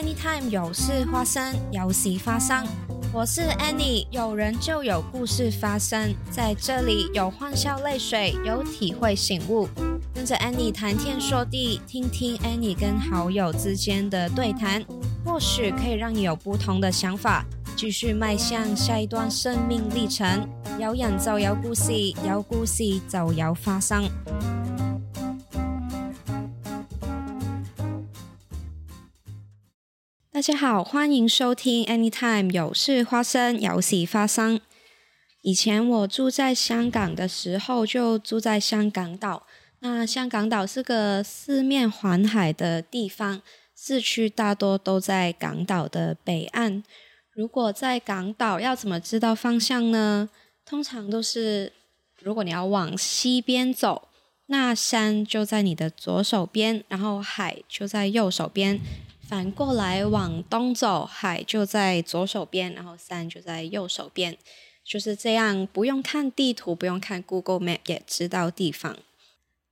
[0.00, 2.64] Anytime 有事发生，有事发生。
[3.12, 9.68] 我是 Annie，有人就有故事发生，在这里有欢笑泪水，有体会醒悟。
[10.14, 14.84] 跟着 Annie 谈天说地，听听 Annie 跟好友之间的对谈，
[15.24, 17.44] 或许可以让你有不同的想法，
[17.74, 20.48] 继续迈向下一段生命历程。
[20.78, 21.92] 有人就有故事，
[22.24, 24.08] 有故事就有发生。
[30.48, 34.58] 家好，欢迎收听 Anytime 有事发生，有事发生。
[35.42, 39.46] 以前我住在香港的时候，就住在香港岛。
[39.80, 43.42] 那香港岛是个四面环海的地方，
[43.76, 46.82] 市区大多都在港岛的北岸。
[47.34, 50.30] 如果在港岛，要怎么知道方向呢？
[50.64, 51.74] 通常都是，
[52.22, 54.08] 如果你要往西边走，
[54.46, 58.80] 那山就在你的左手边，然后海就在右手边。
[59.28, 64.38] 反过来往东走，海就在左手边，然后山就在右手边，
[64.82, 68.96] 就是这样，不用看地图，不用看 Google Map 也知道地方。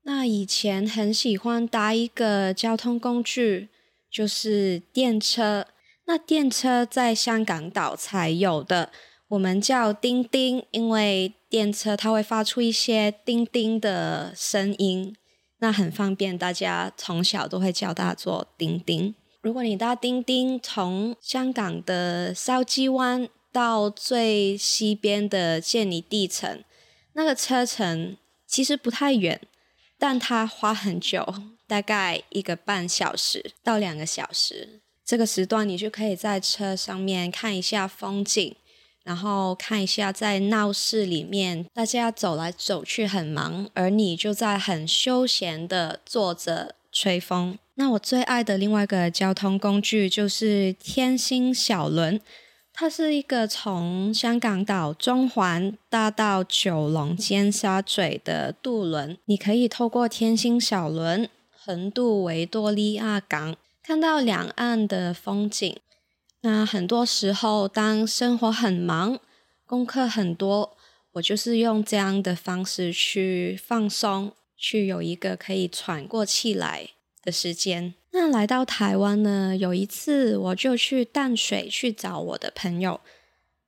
[0.02, 3.70] 那以前很喜欢搭一个交通工具，
[4.10, 5.66] 就是电车。
[6.04, 8.90] 那电车在香港岛才有的，
[9.28, 15.16] 我们叫叮叮，因为电车它会发出一些叮叮的声音，
[15.60, 19.14] 那很方便，大家从小都会叫它做叮叮。
[19.46, 26.64] 如果你搭叮叮从香港的筲箕湾到最西边的建尼地城，
[27.12, 29.40] 那个车程其实不太远，
[30.00, 31.24] 但它花很久，
[31.68, 34.80] 大概一个半小时到两个小时。
[35.04, 38.56] 这个时段你就可以在车上面看一下风景，
[39.04, 47.56] 然后看一下在闹市里面大家走来走去很忙，而你就在很休闲的坐着吹风。
[47.78, 52.18] 那我最爱的另外一个交通工具就是天星小轮，
[52.72, 59.18] 它是一个从香港岛中环搭到九龙尖沙咀的渡轮。
[59.26, 65.76] 你可以透过天星小轮横渡维多利亚港，看到两岸的风景。
[66.40, 69.18] 那很多时候，当生活很忙、
[69.66, 70.76] 功课很多，
[71.12, 76.90] 我就是用这样的方式去放松，去有一个可以喘过气来。
[77.26, 79.56] 的时间，那来到台湾呢？
[79.56, 83.00] 有一次我就去淡水去找我的朋友。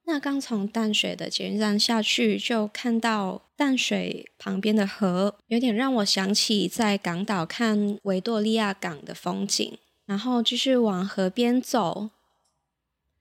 [0.04, 9.76] 那刚从淡水的捷运站下去，就看到淡水旁边的河，有点让我想起在港岛看维多利亚港的风景。
[10.06, 12.08] 然后继续往河边走，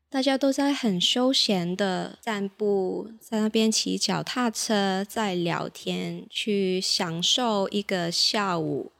[0.09, 8.93] 大家都在很休闲的散步，在那边骑脚踏车，在聊天，去享受一个下午。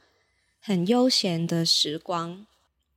[0.67, 2.45] 很悠闲的时光。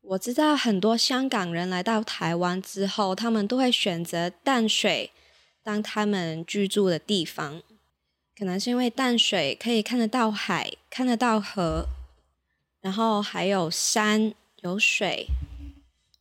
[0.00, 5.12] 我知道很多香港人来到台湾之后，他们都会选择淡水
[5.62, 7.62] 当他们居住的地方。
[8.36, 11.86] 可能是因为淡水可以看得到海，看得到河，
[12.80, 15.28] 然后还有山有水。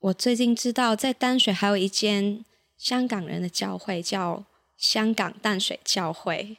[0.01, 2.45] 我最近知道，在淡水还有一间
[2.77, 4.43] 香港人的教会，叫
[4.77, 6.57] 香港淡水教会。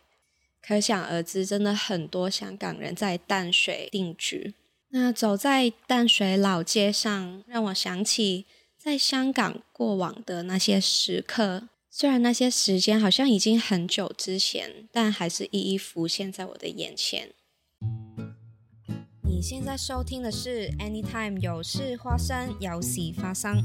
[0.60, 4.54] 可想而知，真的很多香港人在淡水定居。
[4.92, 8.46] 那走在淡水老街上，让我想起
[8.76, 11.68] 在香港过往的那些时刻。
[11.88, 17.30] 虽然那些时间好像已经很久之前，但还是一一浮现在我的眼前。
[19.22, 23.56] 你现在收听的是《Anytime 有事发生，有事发生》。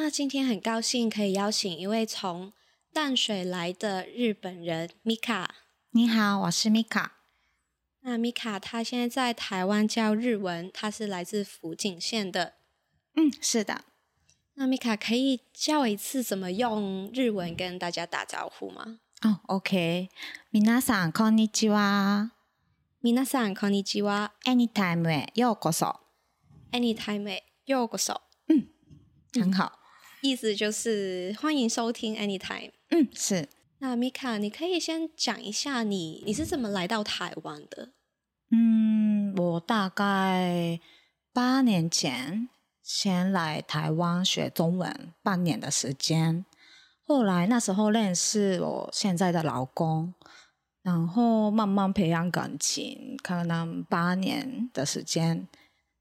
[0.00, 2.52] 那今天很高兴可以邀请一位从
[2.92, 5.54] 淡水来的日本人米卡。
[5.90, 7.12] 你好，我是米卡。
[8.00, 12.54] 那米卡他现在在台湾教日文，他是来自福井县的。
[13.14, 13.84] 嗯，是的。
[14.54, 19.00] 那米卡可以教一次怎么用日文跟大家打招呼吗？
[19.22, 20.08] 哦，OK。
[20.52, 22.32] 皆さんこんにちは。
[23.02, 24.32] 皆さんこんにちは。
[24.44, 26.00] Anytime へようこそ。
[26.72, 28.20] Anytime へようこそ。
[28.48, 28.68] 嗯，
[29.32, 29.72] 很好。
[30.21, 32.69] 意思就是欢迎收听 Anytime。
[32.91, 33.49] 嗯，是。
[33.79, 37.89] 那 Mika，，你可以先讲一下你你是怎么来到台湾的？
[38.51, 40.79] 嗯，我大概
[41.33, 42.47] 八年前
[42.83, 46.45] 先来台湾学中文半年的时间，
[47.03, 50.13] 后来那时候认识我现在的老公，
[50.83, 55.47] 然后慢慢培养感情，可能八年的时间，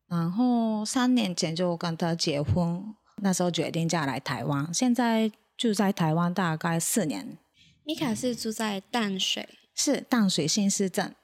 [0.07, 2.95] 然后三年前就跟他结婚。
[3.23, 7.39] 那时候决定嫁来台湾，现在住在台湾大概四年。
[7.85, 11.15] 米卡是住在淡水，是淡水新市镇。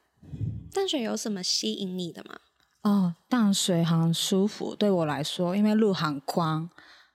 [0.72, 2.38] 淡水有什么吸引你的吗？
[2.82, 6.69] 哦，淡水很舒服，对我来说，因为路很宽，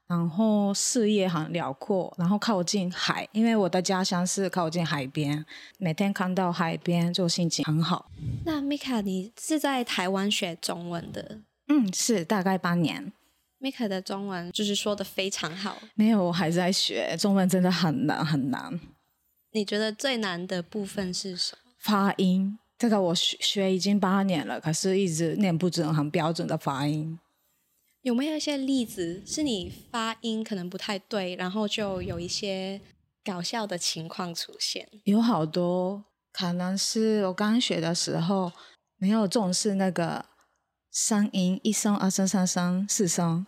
[0.07, 5.45] 然后视野很辽阔，然后靠近海，因为我的家乡是靠近海边，
[5.77, 8.09] 每天看到海边就心情很好。
[8.45, 11.39] 那米卡，你是在台湾学中文的？
[11.67, 13.13] 嗯，是大概八年。
[13.61, 15.77] 米卡的中文就是说的非常好。
[15.93, 18.79] 没有，我还在学中文，真的很难很难。
[19.51, 21.71] 你觉得最难的部分是什么？
[21.77, 22.57] 发音。
[22.79, 27.19] 这个我学学已经八年了，可是一直念不准很标准的发音。
[28.01, 32.81] 有没有一些例子是你发音可能不太对，然后就有一些
[33.23, 34.89] 搞笑的情况出现？
[35.03, 36.03] 有好多，
[36.33, 38.51] 可能是我刚学的时候
[38.97, 40.25] 没有重视那个
[40.91, 43.45] 声音，一声、二声、三声、四声，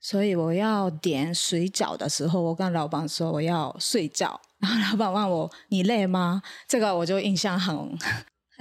[0.00, 6.42] 所以我要点水饺的时候，我跟老板说我要睡觉， 然后老板问我你累吗？
[6.66, 7.98] 这个我就印象很。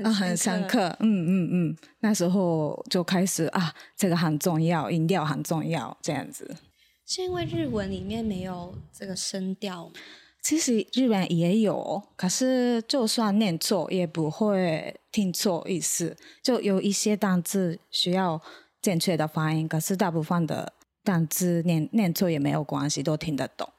[0.03, 6.55] 啊，很深刻，嗯嗯嗯，那时候就开始啊，这个很重要，音调很重要，这样子。
[7.03, 9.93] 是因为日文里面没有这个声调吗？
[10.41, 16.15] 其实日本也有，可是就算念错也不会听错意思。
[16.41, 18.41] 就有一些单字需要
[18.81, 20.73] 正确的发音，可是大部分的
[21.03, 23.69] 单字念念错也没有关系，都听得懂。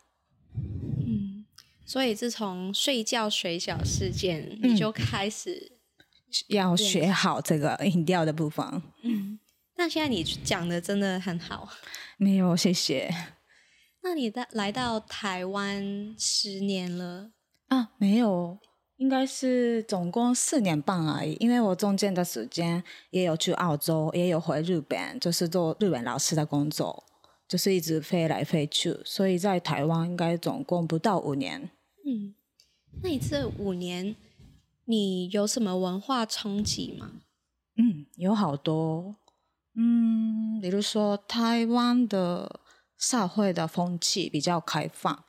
[0.55, 1.47] 嗯，
[1.87, 5.73] 所以自从睡觉水饺事件，你就开始。
[6.49, 8.83] 要学好这个音调的部分。
[9.03, 9.39] 嗯，
[9.79, 11.67] 那现在你讲的真的很好。
[12.19, 13.11] 没有，谢谢。
[14.03, 17.31] 那你在来到台湾十年了
[17.69, 17.91] 啊？
[17.99, 18.59] 没有，
[18.97, 21.37] 应该是总共四年半而已。
[21.41, 27.05] 因为我中间的时间也有去澳洲，也有回日本，就是做日本老师的工作，
[27.47, 28.99] 就是一直飞来飞去。
[29.05, 31.71] 所以在台湾应该总共不到五年。
[32.07, 32.35] 嗯，
[33.03, 34.17] 那你这五年？
[34.87, 37.11] 你有什么文化冲击吗？
[37.77, 39.17] 嗯，有好多。
[39.75, 42.61] 嗯，比如说台湾的
[42.99, 45.25] 社会的风气比较开放，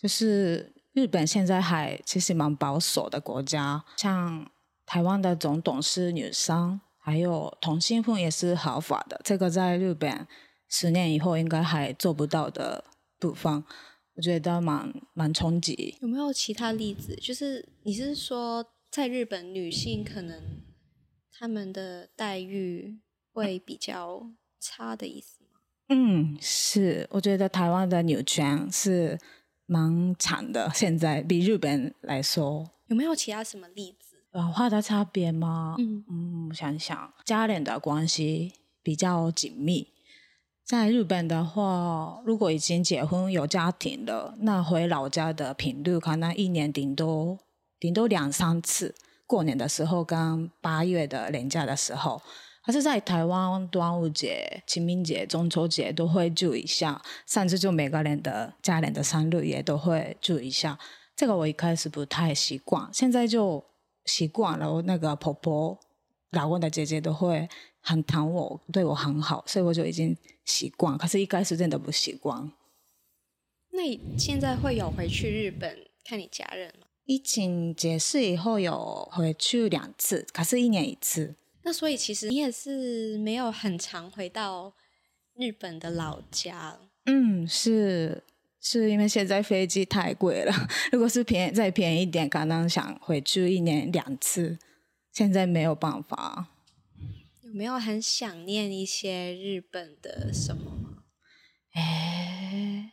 [0.00, 4.50] 就是日本现在还其实蛮保守的国家，像
[4.84, 10.26] 台湾的总统是女生，还有同性婚也是合法的，这个在日本
[10.68, 12.84] 十年以后应该还做不到的
[13.18, 13.64] 部分，
[14.14, 15.96] 我觉得蛮蛮冲击。
[16.02, 17.16] 有没有其他例子？
[17.16, 18.64] 就是你是说？
[18.88, 20.62] 在日本，女性可能
[21.30, 25.35] 他们的待遇会比较差的意思？
[25.88, 27.06] 嗯，是。
[27.10, 29.18] 我觉得台湾的女权是
[29.66, 32.70] 蛮强的，现在比日本来说。
[32.88, 34.16] 有没有其他什么例子？
[34.32, 35.76] 文化的差别吗？
[35.78, 38.52] 嗯嗯，想想家人的关系
[38.82, 39.88] 比较紧密。
[40.64, 47.38] 在日本的话，如果已经结婚有家庭了，那回老家的频率可能一年顶多。
[47.78, 48.94] 顶多两三次，
[49.26, 52.20] 过年的时候跟八月的年假的时候，
[52.66, 60.76] 还是在台湾端午节、清明节、中秋节都会注意一下，甚至就每个人的家人的生日也都会注意一下。
[61.14, 63.64] 这个我一开始不太习惯，现在就
[64.04, 64.74] 习惯了。
[64.74, 65.78] 我那个婆婆、
[66.32, 67.48] 老公的姐姐都会
[67.80, 70.98] 很疼我，对我很好，所以我就已经习惯。
[70.98, 72.50] 可是，一开始真的不习惯。
[73.70, 76.88] 那你现在会有回去日本看你家人吗？
[77.04, 81.36] 疫情结束以后有回去两次，可是一年一次。
[81.66, 84.72] 那所以其实你也是没有很常回到
[85.34, 86.78] 日本的老家。
[87.06, 88.22] 嗯，是
[88.60, 90.52] 是因为现在飞机太贵了。
[90.92, 94.56] 如果是便宜再便宜一点，可能想回去一年两次。
[95.10, 96.46] 现在没有办法。
[97.42, 101.02] 有没有很想念一些日本的什么吗？
[101.72, 102.92] 哎，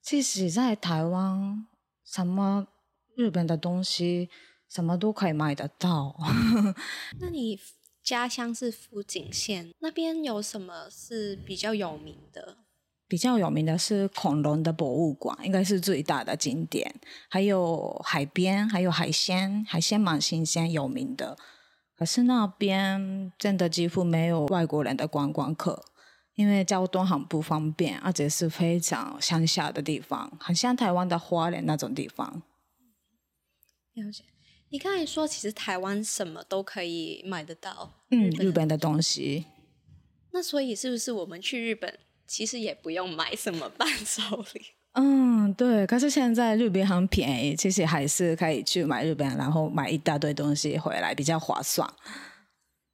[0.00, 1.66] 其实，在台湾
[2.02, 2.68] 什么？
[3.14, 4.30] 日本的东西
[4.68, 6.16] 什么都可以买得到。
[7.20, 7.58] 那你
[8.06, 12.58] 家乡是福井县，那边有什么是比较有名的？
[13.08, 17.00] 比较有名的是恐龙的博物馆，应该是最大的景点。
[17.28, 21.36] 还有海边，还有海鲜，海鲜蛮新鲜有名的。
[21.96, 25.84] 可是那边真的几乎没有外国人的观光客，
[26.36, 32.44] 因为交通很不方便，而且是非常乡下的地方，很像台湾的花莲那种地方。
[33.94, 34.22] 了解，
[34.76, 39.46] 你刚才说其实台湾什么都可以买得到，嗯，日本的东西。
[40.32, 44.60] 那所以是不是我们去日本其实也不用买什么伴手礼？
[44.92, 45.86] 嗯，对。
[45.86, 51.90] 可是现在日本很便宜，其实还是可以去买日本，然后买一大堆东西回来，比较划算。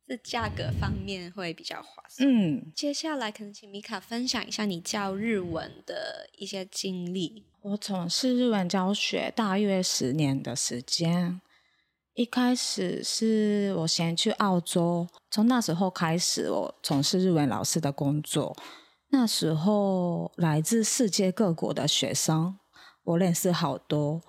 [0.07, 2.29] 是价格方面会比较划算。
[2.31, 7.43] 嗯，接下来可能请米卡分享一下你教日文的一些经历。
[7.63, 11.41] 我从事日文教学大约十年的时间。
[12.15, 18.55] 一开始是我先去澳洲，从那时候开始，我从事日文老师的工作。
[19.09, 22.59] 那时候来自世界各国的学生，
[23.05, 24.21] 我认识好多，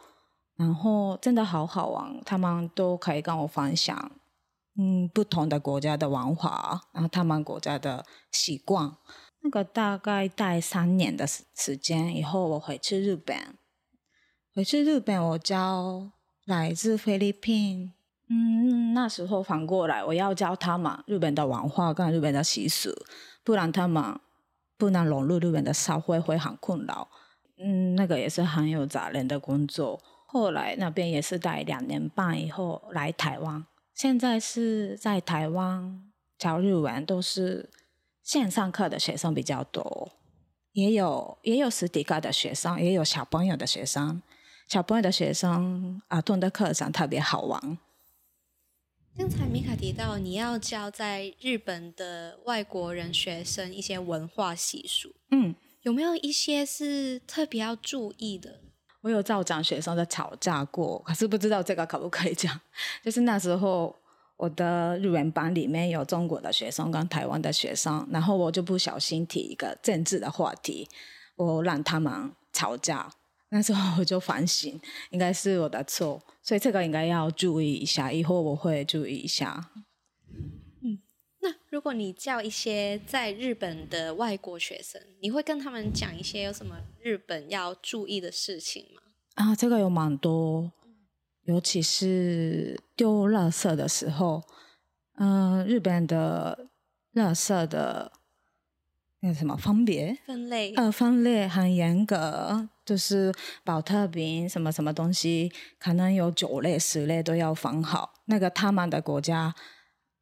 [0.55, 4.11] 然后真的好好玩，他们都可以跟我分享，
[4.77, 8.95] 嗯，不同的国家的文化，然后他们国家的习惯。
[9.41, 13.57] 那个大概待三年的时时间以后，我回去日本，
[14.55, 16.11] 回去日本我教。
[16.45, 17.93] 来自菲律宾，
[18.27, 22.89] 嗯，那时候反过来，我要教他们日本的文化跟日本的习俗，
[23.43, 24.19] 不然他们
[24.77, 27.07] 不能融入日本的社会，会很困扰。
[27.57, 30.01] 嗯，那个也是很有责任的工作。
[30.25, 36.01] 后来那边也是待两年半以后来台湾，现在是在台湾
[36.37, 37.69] 教日文，都是
[38.21, 40.11] 线上课的学生比较多，
[40.73, 44.21] 也有也有实体课的学生，也有小朋友的学生。
[44.73, 47.77] 小朋友的学生啊，动的课程特别好玩。
[49.15, 55.53] 刚才米卡提到你要教在日本的外国人学生一些文化习俗，嗯，
[55.83, 58.61] 有没有一些是特别要注意的？
[59.01, 62.59] 我有照讲学生的吵架过，可是不知道这个可不可以讲。
[63.05, 63.95] 就是那时候
[64.37, 70.89] 我的日文班里面有中国的学生跟台湾的学生，然后我就不小心提一个政治的话题，
[71.35, 73.11] 我让他们吵架。
[73.53, 74.81] 那时候我就反省，
[75.11, 79.69] 应该是我的错，所以这个应该要注意一下，以后我会注意一下。
[80.81, 80.97] 嗯，
[81.39, 89.03] 那如果你叫一些在日本的外国学生，你会跟他们讲一些有什么日本要注意的事情吗？
[89.35, 90.71] 啊，这个有蛮多，
[91.43, 94.41] 尤其是丢垃圾的时候，
[95.17, 96.69] 嗯，日本的
[97.13, 98.13] 垃圾的。
[99.25, 100.73] 那什么分别分类？
[100.73, 108.13] 呃，分类很严格，就是保特瓶什么什么东西，可能有九类、十类都要放好。
[108.25, 109.53] 那个他们的国家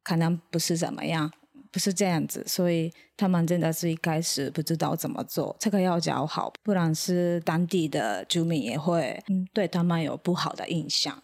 [0.02, 1.32] 可能不是怎么样，
[1.70, 11.22] 不是这样子，所以他们真的是一开始不知道怎么做，这个要教好，不然是当地的居民也会对他们有不好的印象。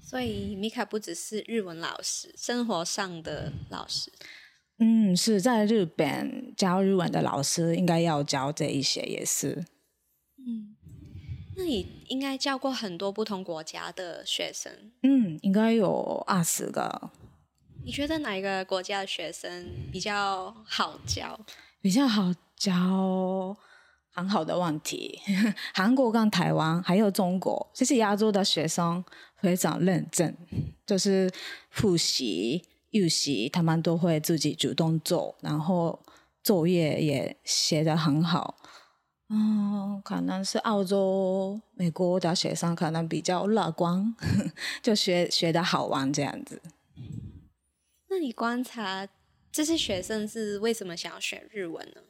[0.00, 4.10] 所以米卡不只是日文老师，生活上的老师。
[4.78, 9.64] 嗯，是在日本教日文的老师应该要教这一些，也是。
[10.48, 10.74] 嗯，
[11.56, 14.72] 那你应该教过很多不同国家的学生。
[15.02, 17.10] 嗯，应该有二十个。
[17.84, 21.38] 你觉得哪一个国家的学生比较好教？
[21.82, 23.56] 比较好教，
[24.10, 25.20] 很好的问题。
[25.74, 29.04] 韩国跟台湾还有中国，其实亚洲的学生
[29.36, 30.34] 非常认真，
[30.86, 31.30] 就是
[31.70, 32.64] 复习。
[32.90, 36.00] 预习他们都会自己主动做，然后
[36.42, 38.56] 作业也写得很好。
[39.30, 44.14] 嗯，可能是澳洲、美国的学生可能比较乐观，
[44.82, 46.62] 就学学的好玩这样子。
[48.08, 49.06] 那你观察
[49.52, 52.00] 这些学生是为什么想要学日文呢？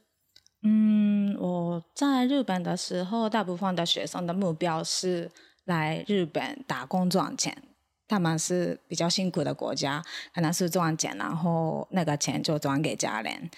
[0.63, 5.31] 嗯，我在日本的时候，大部分的学生的目标是
[5.65, 7.63] 来日本打工赚钱。
[8.07, 10.03] 他们是比较辛苦的国家，
[10.35, 13.51] 可能是赚钱，然后那个钱就转给家人。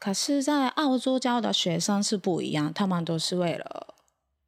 [0.00, 3.94] 可是，在澳洲教的学生是不一样，他们都是为了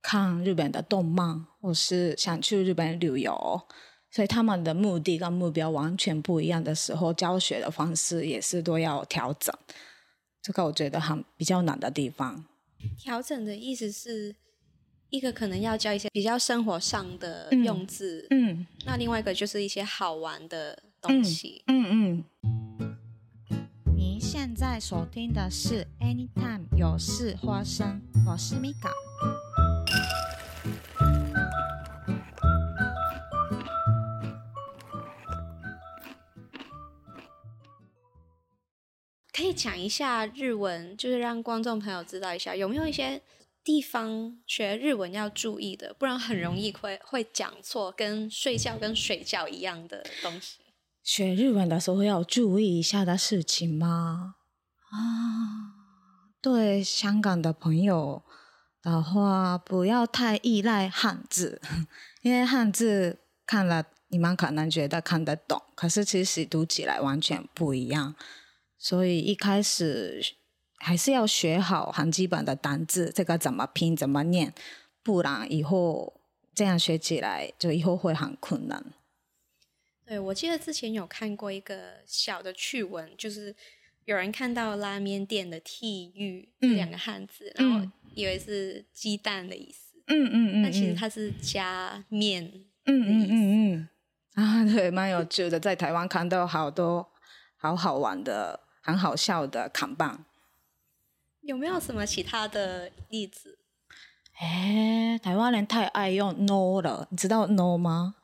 [0.01, 3.63] 看日本的动漫，或是想去日本旅游，
[4.11, 9.55] 所以他们的目的跟目标完全不一样的时候，教学的方式也是都要调整。
[10.41, 12.45] 这个我觉得很比较难的地方。
[12.99, 14.35] 调整的意思是？
[15.11, 22.25] 一个可能要教一些比较生活上的用字，嗯，那另外一个就是一些好玩的东西，嗯嗯。
[22.41, 22.92] 您
[24.35, 28.91] 现在收听的是 Anytime 有事发生，我是米卡。
[39.35, 43.21] 可以讲一下日文，就是让观众朋友知道一下，有没有一些。
[43.65, 50.62] 地方学日文要注意的，不然很容易会会讲错，跟睡觉跟睡觉一样的东西。
[51.03, 54.37] 学日文的时候要注意一下的事情吗？
[54.91, 55.75] 啊，
[56.41, 58.23] 对香港的朋友
[58.83, 61.61] 的话，不要太依赖汉字，
[62.23, 68.15] 因为汉字看了你们可能觉得看得懂，可是其实读起来完全不一样，
[68.79, 70.37] 所以一开始。
[70.85, 74.53] 还是要学好很基本的单字，这个怎么拼怎么念，
[75.01, 76.21] 不然以后
[76.53, 78.85] 这样学起来就以后会很困难。
[80.05, 83.55] 对，我记得之前有看过一个小的趣闻，就是
[84.05, 92.45] 有人看到拉面店的“替玉”两个汉字，然后以为是鸡蛋的意思，嗯嗯嗯，但其实它是加面。
[92.85, 93.33] 嗯嗯嗯
[93.75, 93.89] 嗯
[94.35, 97.09] 啊，对，蛮有趣的，在台湾看到好多
[97.57, 100.25] 好好玩的、很好笑的扛棒。
[101.43, 103.59] 有没有什么其他的例子？
[104.41, 108.17] 哎，台湾人太爱用 no 了，你知道 no 吗？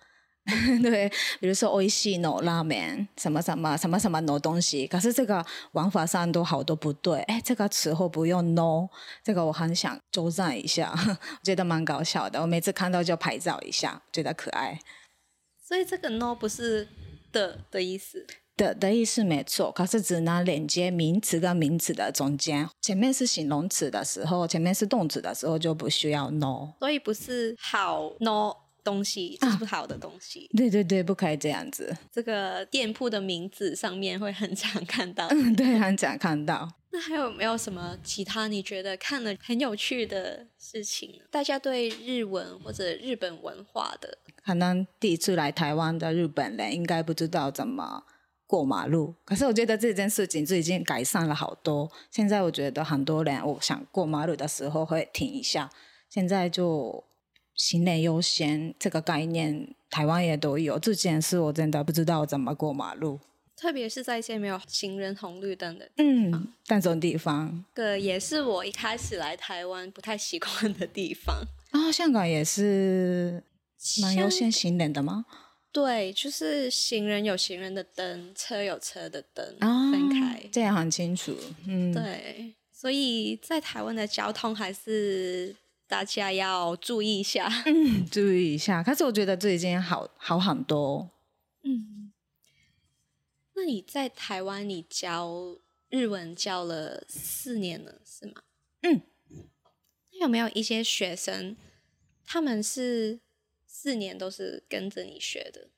[0.82, 1.08] 对，
[1.40, 7.20] 比如说 o i s no 拉面，什么什么什么什么 no 东西，可是这个玩法上都好多不对。
[7.22, 8.88] 哎，这个词后不用 no，
[9.22, 12.40] 这个我很想纠正一下， 我觉得蛮搞笑的。
[12.40, 14.80] 我每次看到就拍照一下，觉得可爱。
[15.62, 16.88] 所以这个 no 不是
[17.30, 18.26] 的的意思。
[18.56, 26.72] 的的意思没错，可是只能连接名词跟名词的中间，前面是形容词的时候，前面是动词的时候就不需要 no。
[26.80, 28.52] 所以不是好 no
[28.88, 30.48] 东西，是不好的东西。
[30.56, 31.94] 对对对，不可以这样子。
[32.10, 35.26] 这个店铺的名字上面会很常看到。
[35.28, 36.72] 嗯， 对，很常看到。
[36.90, 41.20] 那还有没有什么其他你觉得看了很有趣的事情？
[41.30, 48.04] 大家对日文或者日本文化的，可能第一次来台湾的日本人应该不知道怎么。
[48.46, 51.92] 过马路，可是我觉得这件事情就已经改善了好多。
[52.10, 55.68] 现在我觉得很多人，我想过马路的时候会停一下。
[56.08, 57.04] 现在就
[57.58, 60.78] 行人优先这个概念，台湾也都有。
[60.78, 63.18] 这件事我真的不知道怎么过马路，
[63.56, 67.64] 特别是在一些没有行人红绿灯的嗯那种地方。
[67.74, 71.44] 这个也是我一开始来台湾不太习惯的地方。
[71.72, 73.42] 啊，香港也是
[74.00, 75.26] 蛮优先行人的吗？
[75.70, 81.36] 对，就是行人有行人的灯，车有车的灯，分开，这样很清楚。
[81.66, 85.54] 嗯，对，所以在台湾的交通还是
[85.88, 88.82] 大家要注意一下，嗯，注意一下。
[88.82, 91.10] 可是我觉得这已经好好很多。
[91.64, 92.12] 嗯，
[93.54, 98.42] 那你在台湾，你教日文教了四年了，是吗？
[98.82, 99.02] 嗯，
[100.12, 101.56] 那有没有一些学生，
[102.24, 103.18] 他们是？
[103.70, 105.68] 四年都是跟着你学的，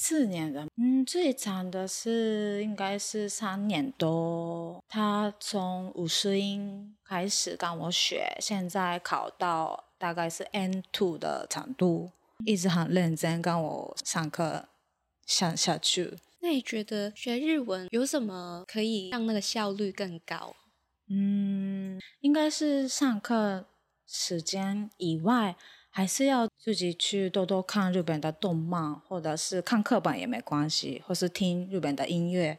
[0.00, 4.80] 四年的，嗯，最长的是应该是三年多。
[4.88, 12.12] 他从五十音开始跟我学，现在考到大概是 N two 的程度，
[12.46, 14.68] 一直很认真跟我上课
[15.26, 16.16] 上下去。
[16.40, 20.54] 那你觉得学日文有什么可以让那个效率更高？
[21.10, 23.66] 嗯，应该是上课
[24.06, 25.56] 时间以外。
[25.98, 32.56] 还是要自己去多多看日本的动漫，或者是看课本也没关系，或是听日本的音乐，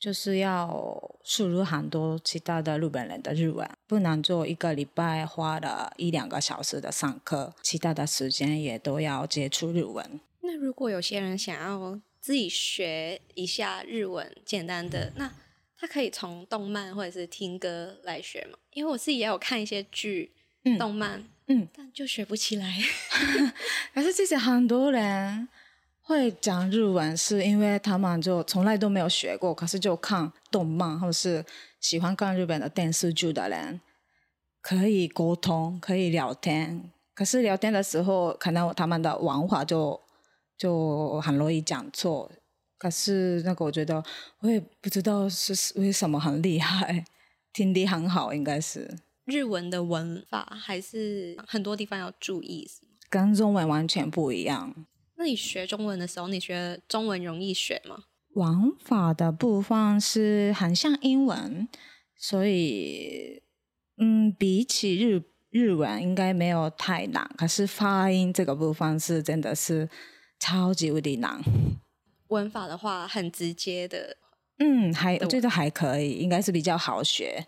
[0.00, 10.18] 就是要输入很多其他的日本人的日文，不能做一个礼拜花了一两个小时的上课，其他的时间也都要接触日文。
[10.40, 15.30] 那如果有些人想要自己学一下日文，简单的，那
[15.76, 18.56] 他可以从动漫或者是听歌来学吗？
[18.72, 20.32] 因为我自己也有看一些剧、
[20.78, 21.24] 动漫。
[21.46, 22.78] 嗯，但就学不起来。
[23.92, 25.46] 可是其实很多人
[26.00, 31.44] 会讲日文，是因为他们就从来都没有学过，可是就看动漫或是
[31.80, 33.80] 喜欢看日本的电视剧的人，
[34.62, 36.90] 可以沟通，可以聊天。
[37.14, 40.00] 可是聊天的时候，可能他们的文化就
[40.56, 42.32] 就很容易讲错。
[42.78, 44.02] 可是那个我觉得，
[44.40, 47.04] 我也不知道是为什么很厉害，
[47.52, 48.98] 听力很好，应该是。
[49.24, 52.68] 日文的文法还是很多地方要注意，
[53.08, 54.86] 跟中文完全不一样。
[55.16, 58.04] 那你学中文的时候，你觉得中文容易学吗？
[58.34, 61.68] 文法的部分是很像英文，
[62.16, 63.42] 所以
[63.96, 67.30] 嗯，比起日日文应该没有太难。
[67.38, 69.88] 可是发音这个部分是真的是
[70.40, 71.40] 超级无敌难。
[72.28, 74.16] 文法的话很直接的，
[74.58, 77.46] 嗯，还我觉得还可以，应该是比较好学。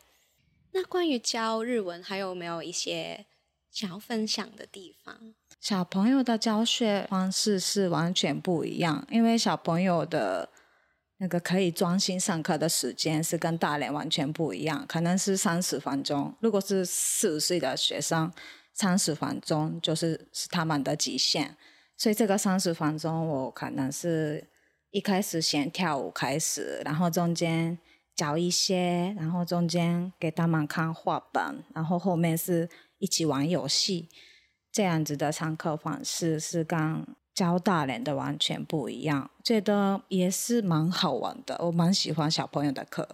[0.76, 3.24] 那关于教日文，还有没有一些
[3.70, 5.32] 想要分享的地方？
[5.58, 10.50] 小朋友的教学方式是完全不一样，因为小朋友的
[11.16, 16.34] 那个可以专心上课的时间是跟大人完全不一样，可能是三十分钟。
[16.40, 18.30] 如果是四岁的学生，
[18.74, 21.56] 三十分钟就是是他们的极限。
[21.96, 24.46] 所以这个三十分钟，我可能是
[24.90, 27.78] 一开始先跳舞开始，然后中间。
[28.16, 34.08] 教一些，然后中间给他们看画本，然后后面是一起玩游戏，
[34.72, 43.06] 这样子的上课方式是跟教大人的完全不一样，觉得也是蛮好玩的，我蛮喜欢小朋友的课。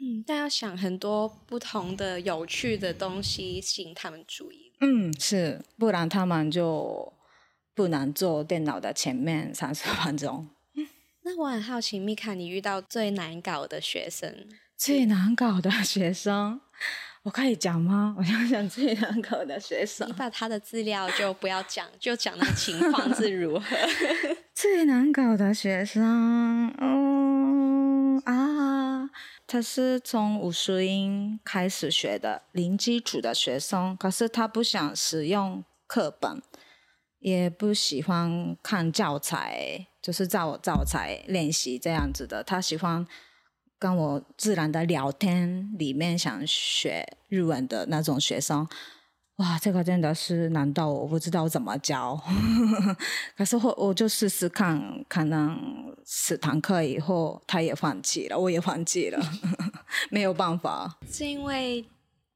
[0.00, 4.72] 嗯，但要想很多不同的有趣的东西吸引他们注意。
[4.80, 7.12] 嗯，是，不然他们就
[7.74, 10.48] 不能坐电脑的前面三十分钟。
[11.34, 14.48] 那我很好奇，米卡，你遇到最难搞的学生？
[14.76, 16.60] 最难搞的学生，
[17.22, 18.14] 我可以讲吗？
[18.18, 23.64] 我想想最难搞的学生你，把他的资料就不要讲，就讲那情况是如何。
[24.54, 29.08] 最难搞的学生，嗯啊，
[29.46, 36.42] 他是从五十音开始学的零基础的学生，可是他不想使用课本，
[37.20, 42.42] 也不喜欢看教材，就是照教材练习这样子的。
[42.42, 43.06] 他喜欢
[43.78, 48.68] 跟我自然的聊天，里面想学日文的那种学生。
[49.36, 52.20] 哇，这个真的是难到我不知道怎么教，
[53.34, 55.58] 可是我我就试试看，可能
[56.04, 59.18] 十堂课以后他也放弃了，我也放弃了，
[60.10, 60.98] 没有办法。
[61.10, 61.84] 是因为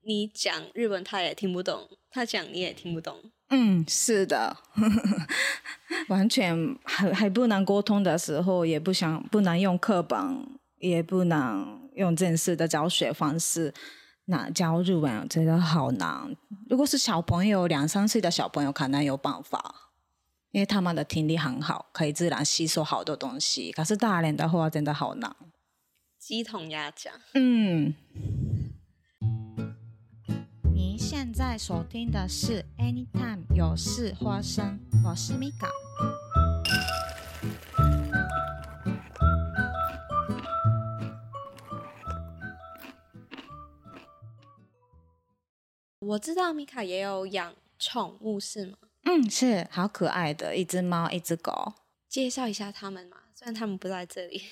[0.05, 3.15] 你讲日文他也听不懂，他讲你也听不懂。
[3.49, 4.57] 嗯，是的，
[6.09, 10.47] 完全还还不能沟通的时候，也不想不能用课本，
[10.79, 13.73] 也不能用正式的教学方式。
[14.25, 16.35] 那教日文真的好难。
[16.69, 19.93] 如果是小朋友两三岁的小朋友，可能有办法，
[20.51, 23.71] 因为他们的听力很好，可以自然吸收好多东西。
[23.71, 25.35] 可是大人的话，真的好难。
[26.19, 27.95] 鸡同鸭讲，嗯。
[31.17, 35.71] 您现在所听的是《Anytime 有事发生》，我是 Mika。
[46.01, 48.77] 我知道米卡也有养宠物是吗？
[49.05, 51.73] 嗯，是好可爱的一只猫，一只狗。
[52.09, 54.43] 介绍一下他们嘛，虽然他们不在这里。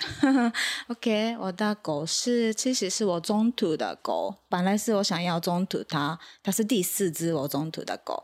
[0.89, 8.23] OK，我的狗是其实是我中途的狗，本来是我想要中途它，它是第四只我中途的狗。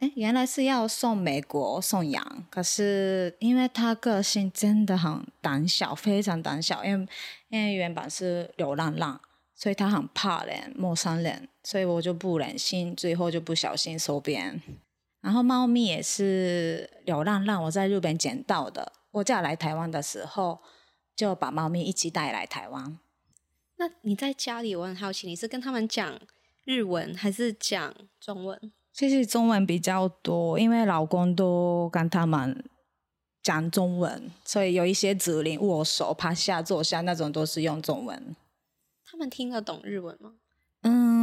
[0.00, 7.06] 哎，原来是要送美国送养，可是因为它个性真的很胆小，非常胆小，因为
[7.50, 9.20] 因为原本是流浪浪，
[9.54, 14.62] 所以它很怕人，陌生人，所以我就不忍心，最后就不小心收编。
[15.20, 18.92] 然后猫咪也是流浪让，我在日本捡到的。
[19.10, 20.60] 我嫁来台湾的时候，
[21.14, 22.98] 就把猫咪一起带来台湾。
[23.76, 26.18] 那你在家里，我很好奇，你是跟他们讲
[26.64, 28.72] 日文还是讲中文？
[28.92, 32.64] 其实中文比较多，因为老公都跟他们
[33.42, 38.36] 讲中文，所以有一些指令，握手、趴下、坐下那种都是用中文。
[39.04, 40.34] 他们听得懂日文吗？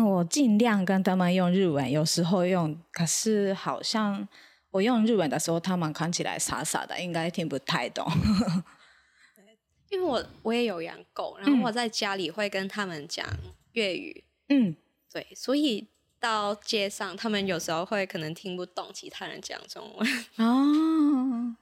[0.08, 4.28] 嗯，我尽量跟他们用日文，有时候用，可是好像
[4.72, 8.06] 我用日文的时候，他们看起来傻傻的，应该听不太懂。
[9.89, 13.26] 因为我我也有养狗，然后我在家里会跟他们讲
[13.72, 14.76] 粤语，嗯，
[15.12, 15.88] 对，所以
[16.20, 20.08] 到街上，他们有时候会可能听不懂其他人讲中文。
[20.38, 21.56] 哦，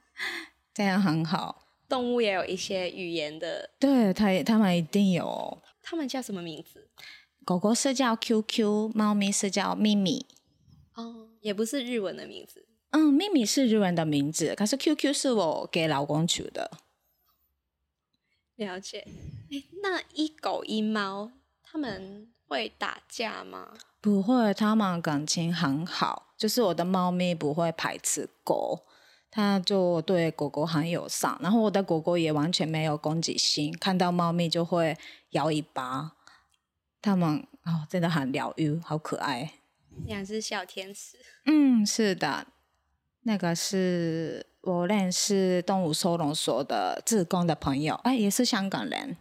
[0.74, 1.62] 这样很好。
[1.88, 5.62] 动物也有一些语言的，对，他也他们一定有。
[5.80, 6.88] 他们叫什么名字？
[7.46, 10.26] 狗狗是叫 QQ，猫咪是叫咪咪。
[10.96, 12.66] 哦，也不是日文的名字。
[12.90, 16.72] 嗯，咪咪是日文的名字，可是 QQ 是我给老公取的。
[18.56, 19.06] 了解。
[19.52, 21.30] 诶那一狗一猫，
[21.62, 23.74] 他们会打架吗？
[24.00, 28.84] 不会，他们感情很好，就是我的猫咪不会排斥狗，
[29.30, 31.38] 它就对狗狗很友善。
[31.40, 34.98] 然后我的狗狗也完全没有攻击性，看到猫咪就会
[35.30, 36.15] 摇尾巴。
[37.06, 39.52] 它们哦，真的很疗愈，好可爱。
[40.06, 41.16] 两只小天使。
[41.44, 42.48] 嗯，是的，
[43.22, 49.16] 那个是我认识动物收容所的志工的朋友，哎，也是香港人，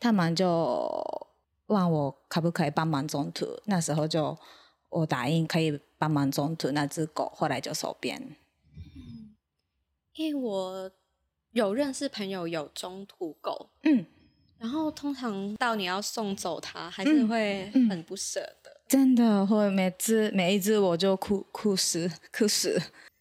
[0.00, 1.30] 他们就
[1.66, 4.36] 问我可不可以帮忙中途，那时候就
[4.88, 8.34] 我答应可以帮忙中途那只狗，后来就收编。
[10.14, 10.90] 因为我
[11.52, 14.06] 有认识朋友有中途狗，嗯，
[14.62, 18.80] 然后通常到你要送走它，还是会嗯很不舍的。
[18.86, 22.80] 真的会每只每一只我就哭哭死哭死。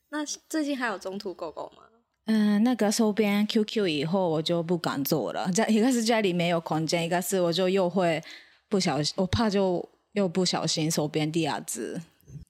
[0.10, 1.82] 那最近还有中途狗狗吗？
[2.26, 8.22] 嗯，那个收编 QQ 以后我就不敢做了，在 一个是家里没有空间，一个是我就又会
[8.70, 12.00] 不小心，我怕就又不小心收编第二只。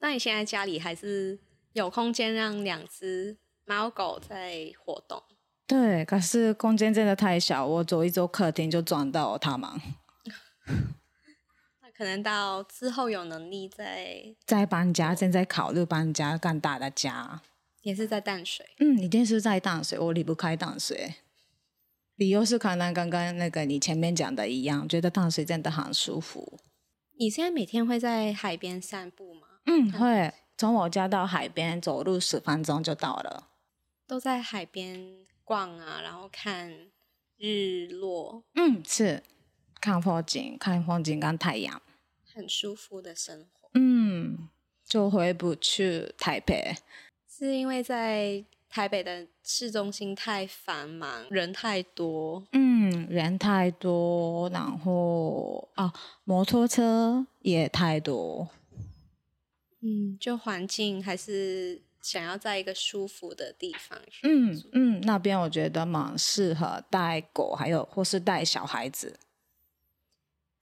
[0.01, 1.39] 那你现在家里还是
[1.71, 5.23] 有空间让两只猫狗在活动？
[5.71, 9.69] 对，可是空间真的太小，我走一走客厅就撞到他们。
[11.81, 17.41] 那可能到之后有能力再，再搬家，正在考虑搬家更大的家。
[17.84, 18.65] 也是在淡水。
[18.79, 21.15] 嗯，一定是在淡水，我离不开淡水。
[22.17, 26.60] 理由是可能刚刚那个你前面讲的一样，觉得淡水真的很舒服。
[27.17, 29.47] 你现在每天会在海边散步吗？
[29.67, 33.47] 嗯，会从我家到海边走路十分钟就到了。
[34.05, 36.71] 都在海边逛啊，然后看
[37.38, 39.23] 日落，嗯，是
[39.80, 41.82] 看风景，看风景跟太阳。
[42.34, 43.69] 很舒服的生活。
[43.73, 44.47] 嗯，
[44.86, 46.75] 就回不去台北，
[47.27, 52.47] 是因为在台北的市中心太繁忙，人太多。
[52.54, 55.91] 嗯，人太多，然后啊，
[56.23, 58.49] 摩托车也太多。
[59.82, 69.18] 嗯，就环境还是想要在一个舒服的地方去嗯住嗯，那边我觉得蛮适合带狗，还有或是带小孩子。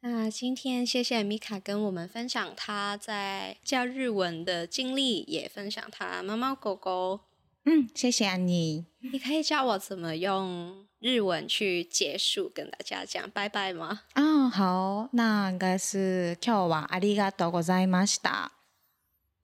[0.01, 7.21] 那今天谢谢米卡跟我们分享她在教日文的经历，也分享她猫猫狗狗。
[7.65, 8.85] 嗯，谢谢安妮。
[9.01, 14.03] 你可以教我怎么用日文去结束，跟大家讲拜拜吗？
[14.13, 18.51] 啊、好，那应该是今日はありがとうございました。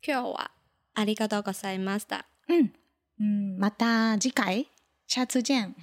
[0.02, 0.50] 今日は
[0.94, 2.24] ありがとうございました。
[2.48, 2.70] 嗯
[3.18, 4.66] 嗯，また次回，
[5.06, 5.74] 下次见，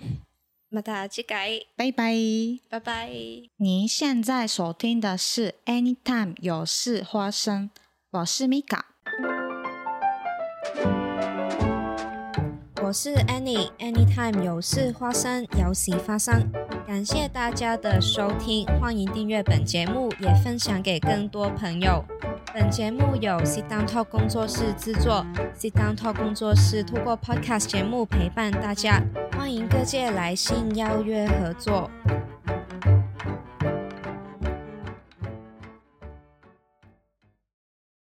[0.69, 2.13] また次回，拜拜。
[2.69, 3.09] 拜拜。
[3.57, 7.69] 您现在收听的是 Anytime 有事发生，
[8.11, 8.81] 我是 Mika。
[12.83, 16.49] 我是 Annie，Anytime 有事发生，有喜发生。
[16.87, 22.05] 感谢大家的收听，欢迎订阅本节目，也分享给更多朋友。
[22.54, 25.24] 本节目由 Sit Down Talk 工作室制作
[25.58, 31.90] ，Sit Down Talk 工作室通过 Podcast 节目陪伴大家，欢迎各界来信邀约合作。